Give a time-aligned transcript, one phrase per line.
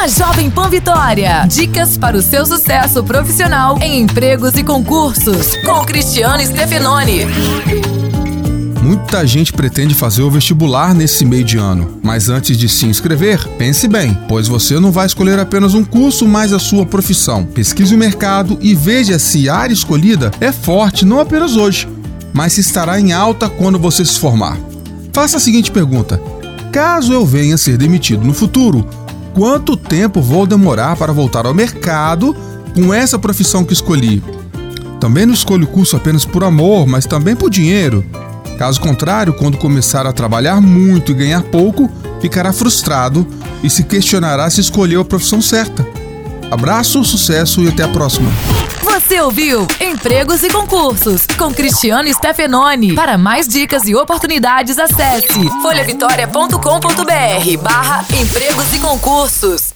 [0.00, 1.44] na Jovem Pan Vitória.
[1.46, 7.26] Dicas para o seu sucesso profissional em empregos e concursos, com Cristiano Stefanoni.
[8.82, 13.46] Muita gente pretende fazer o vestibular nesse meio de ano, mas antes de se inscrever,
[13.58, 17.44] pense bem, pois você não vai escolher apenas um curso, mas a sua profissão.
[17.44, 21.86] Pesquise o mercado e veja se a área escolhida é forte não apenas hoje,
[22.32, 24.56] mas se estará em alta quando você se formar.
[25.12, 26.18] Faça a seguinte pergunta:
[26.72, 28.88] caso eu venha a ser demitido no futuro,
[29.34, 32.34] quanto tempo vou demorar para voltar ao mercado
[32.74, 34.22] com essa profissão que escolhi?
[35.00, 38.04] Também não escolho o curso apenas por amor, mas também por dinheiro.
[38.58, 43.26] Caso contrário, quando começar a trabalhar muito e ganhar pouco, ficará frustrado
[43.62, 45.99] e se questionará se escolheu a profissão certa.
[46.50, 48.30] Abraço, sucesso e até a próxima.
[48.82, 52.94] Você ouviu Empregos e Concursos com Cristiano Stefanoni.
[52.94, 59.74] Para mais dicas e oportunidades, acesse folhavitória.com.br barra empregos e concursos.